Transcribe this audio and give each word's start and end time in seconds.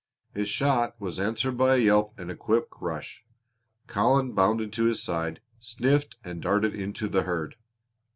His 0.31 0.49
shot 0.49 0.99
was 0.99 1.19
answered 1.19 1.59
by 1.59 1.75
a 1.75 1.77
yelp 1.77 2.17
and 2.19 2.31
a 2.31 2.35
quick 2.35 2.63
rush. 2.81 3.23
Colin 3.85 4.33
bounded 4.33 4.73
to 4.73 4.85
his 4.85 5.03
side, 5.03 5.41
sniffed, 5.59 6.17
and 6.23 6.41
darted 6.41 6.73
into 6.73 7.07
the 7.07 7.21
herd. 7.21 7.55